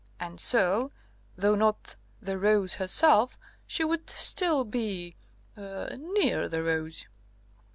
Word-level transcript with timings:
And 0.19 0.39
so, 0.39 0.91
though 1.35 1.53
not 1.53 1.95
the 2.19 2.39
rose 2.39 2.73
herself, 2.81 3.37
she 3.67 3.83
would 3.83 4.09
still 4.09 4.63
be 4.63 5.15
er 5.55 5.95
near 5.95 6.49
the 6.49 6.63
rose!" 6.63 7.05